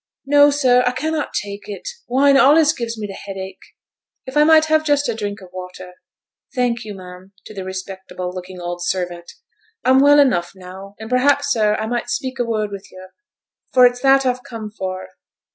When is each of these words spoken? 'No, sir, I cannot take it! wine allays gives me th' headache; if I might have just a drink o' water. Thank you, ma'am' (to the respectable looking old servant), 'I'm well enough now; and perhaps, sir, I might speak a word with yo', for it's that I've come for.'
'No, 0.25 0.49
sir, 0.49 0.83
I 0.87 0.93
cannot 0.93 1.31
take 1.31 1.69
it! 1.69 1.87
wine 2.07 2.35
allays 2.35 2.73
gives 2.73 2.97
me 2.97 3.05
th' 3.05 3.19
headache; 3.27 3.61
if 4.25 4.35
I 4.35 4.43
might 4.43 4.65
have 4.65 4.83
just 4.83 5.07
a 5.07 5.13
drink 5.13 5.43
o' 5.43 5.49
water. 5.53 5.93
Thank 6.55 6.83
you, 6.83 6.95
ma'am' 6.95 7.33
(to 7.45 7.53
the 7.53 7.63
respectable 7.63 8.31
looking 8.33 8.59
old 8.59 8.83
servant), 8.83 9.33
'I'm 9.85 9.99
well 9.99 10.19
enough 10.19 10.53
now; 10.55 10.95
and 10.99 11.07
perhaps, 11.07 11.51
sir, 11.51 11.75
I 11.75 11.85
might 11.85 12.09
speak 12.09 12.39
a 12.39 12.43
word 12.43 12.71
with 12.71 12.87
yo', 12.91 13.09
for 13.75 13.85
it's 13.85 13.99
that 14.01 14.25
I've 14.25 14.41
come 14.43 14.71
for.' 14.71 15.09